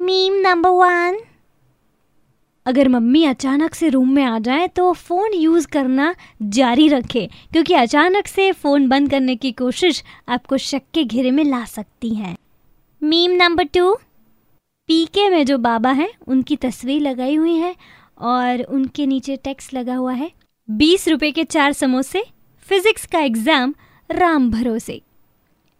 [0.00, 1.18] Meme number one
[2.66, 7.74] अगर mummy अचानक से रूम में आ जाए तो फ़ोन यूज़ करना जारी रखें क्योंकि
[7.74, 12.34] अचानक से फ़ोन बंद करने की कोशिश आपको शक के घेरे में ला सकती है।
[13.02, 13.94] मीम नंबर टू
[14.88, 17.74] पीके में जो बाबा हैं उनकी तस्वीर लगाई हुई है
[18.18, 20.30] और उनके नीचे टेक्स्ट लगा हुआ है
[20.68, 22.24] बीस रुपए के चार समोसे
[22.66, 23.74] फिजिक्स का एग्ज़ाम
[24.10, 25.00] राम भरोसे।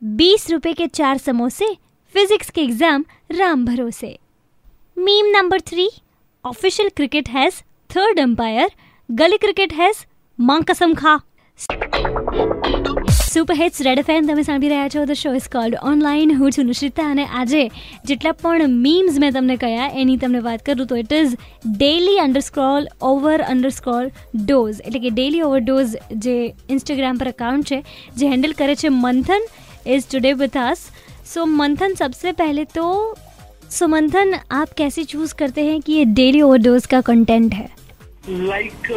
[0.02, 1.76] बीस रुपए के चार समोसे
[2.13, 4.17] फिजिक्स के एग्ज़ाम राम भरोसे
[4.97, 5.87] meme number three
[6.45, 8.69] official cricket has third umpire
[9.09, 10.03] gully cricket has
[10.39, 11.15] માં કસમ ખા
[13.17, 16.69] સુપર હિટ્સ રેડ એફએમ તમે સાંભળી રહ્યા છો the show is called online હું છું
[16.71, 17.61] નિશ્રિતા અને આજે
[18.05, 21.35] જેટલા પણ મીમ્સ મેં તમને કહ્યા એની તમને વાત કરું તો it is
[21.73, 24.09] daily underscore over underscore
[24.41, 26.35] dose એટલે કે ડેલી ઓવર ડોઝ જે
[26.69, 27.81] ઇન્સ્ટાગ્રામ પર અકાઉન્ટ છે
[28.15, 29.49] જે હેન્ડલ કરે છે મંથન
[29.87, 30.87] is today with us
[31.34, 32.84] so Manthan सबसे पहले तो
[33.70, 37.68] सो मंथन आप कैसे चूज़ करते हैं कि ये डेली ओवरडोज का कंटेंट है?
[38.28, 38.90] Like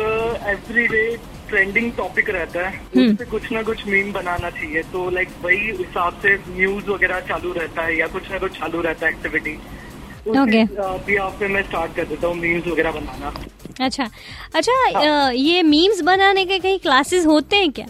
[0.49, 1.05] every day
[1.49, 5.71] trending topic रहता है हम्म। उससे कुछ ना कुछ मीम बनाना चाहिए। तो लाइक वही
[5.77, 9.57] हिसाब से न्यूज़ वगैरह चालू रहता है या कुछ ना कुछ चालू रहता है एक्टिविटी
[10.25, 10.59] Okay.
[11.05, 13.31] भी आप पे मैं स्टार्ट कर देता हूँ मीम्स वगैरह बनाना।
[13.85, 14.09] अच्छा।
[14.55, 17.85] अच्छा अ, ये मीम्स बनाने के कहीं क्लासेस होते हैं क्या?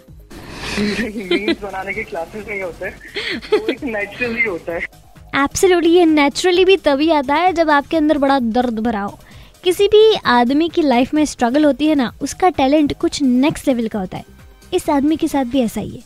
[5.36, 9.20] एब्सोल्युटली ये नेचुरली भी तभी आता है जब आपके अंदर बड़ा दर्द भरा हो।
[9.64, 13.88] किसी भी आदमी की लाइफ में स्ट्रगल होती है ना, उसका टैलेंट कुछ नेक्स्ट लेवल
[13.88, 14.26] का होता है।
[14.74, 16.02] इस आदमी के साथ भी ऐसा ही है।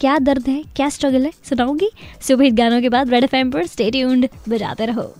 [0.00, 0.64] क्या दर्द है?
[0.76, 1.32] क्या स्ट्रगल है?
[1.44, 5.14] सुनाऊँगी। सुबह गानों के बाद रेड एफ़ पर स्टे ट्यून्ड बजाते रहो।